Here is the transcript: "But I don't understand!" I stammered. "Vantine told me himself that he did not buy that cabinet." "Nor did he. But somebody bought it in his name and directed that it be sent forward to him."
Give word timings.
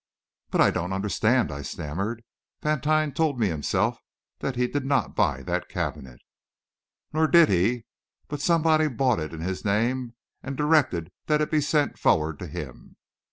"But 0.49 0.61
I 0.61 0.71
don't 0.71 0.93
understand!" 0.93 1.51
I 1.51 1.61
stammered. 1.61 2.23
"Vantine 2.63 3.11
told 3.11 3.39
me 3.39 3.49
himself 3.49 3.99
that 4.39 4.55
he 4.55 4.65
did 4.67 4.83
not 4.83 5.15
buy 5.15 5.43
that 5.43 5.69
cabinet." 5.69 6.19
"Nor 7.13 7.27
did 7.27 7.49
he. 7.49 7.85
But 8.27 8.41
somebody 8.41 8.87
bought 8.87 9.19
it 9.19 9.31
in 9.31 9.41
his 9.41 9.63
name 9.63 10.15
and 10.41 10.57
directed 10.57 11.11
that 11.27 11.39
it 11.39 11.51
be 11.51 11.61
sent 11.61 11.99
forward 11.99 12.39
to 12.39 12.47
him." 12.47 12.97